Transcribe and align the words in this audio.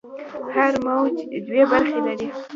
هر 0.53 0.71
موج 0.85 1.15
دوې 1.45 1.63
برخې 1.71 1.99
لري. 2.07 2.27